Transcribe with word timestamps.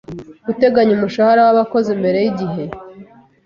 guteganya 0.45 0.91
umushahara 0.97 1.41
w’abakozi 1.47 1.89
mbere 1.99 2.17
y’igihe 2.23 2.63